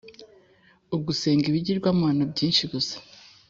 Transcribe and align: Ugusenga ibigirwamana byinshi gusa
Ugusenga 0.95 1.45
ibigirwamana 1.47 2.21
byinshi 2.31 2.63
gusa 2.73 2.95